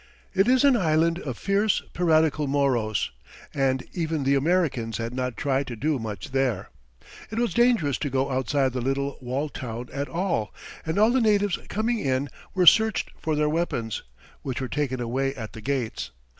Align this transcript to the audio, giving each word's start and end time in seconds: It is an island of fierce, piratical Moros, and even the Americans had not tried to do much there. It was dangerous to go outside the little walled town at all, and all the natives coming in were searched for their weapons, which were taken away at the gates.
It 0.33 0.47
is 0.47 0.63
an 0.63 0.75
island 0.75 1.19
of 1.19 1.37
fierce, 1.37 1.83
piratical 1.93 2.47
Moros, 2.47 3.11
and 3.53 3.83
even 3.93 4.23
the 4.23 4.33
Americans 4.33 4.97
had 4.97 5.13
not 5.13 5.37
tried 5.37 5.67
to 5.67 5.75
do 5.75 5.99
much 5.99 6.31
there. 6.31 6.71
It 7.29 7.37
was 7.37 7.53
dangerous 7.53 7.99
to 7.99 8.09
go 8.09 8.31
outside 8.31 8.73
the 8.73 8.81
little 8.81 9.19
walled 9.21 9.53
town 9.53 9.89
at 9.93 10.09
all, 10.09 10.51
and 10.87 10.97
all 10.97 11.11
the 11.11 11.21
natives 11.21 11.59
coming 11.69 11.99
in 11.99 12.29
were 12.55 12.65
searched 12.65 13.11
for 13.19 13.35
their 13.35 13.47
weapons, 13.47 14.01
which 14.41 14.59
were 14.59 14.67
taken 14.67 14.99
away 14.99 15.35
at 15.35 15.53
the 15.53 15.61
gates. 15.61 16.09